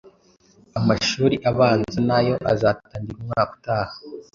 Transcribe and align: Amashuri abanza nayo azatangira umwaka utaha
Amashuri 0.79 1.35
abanza 1.49 1.97
nayo 2.09 2.35
azatangira 2.51 3.19
umwaka 3.21 3.51
utaha 3.55 3.95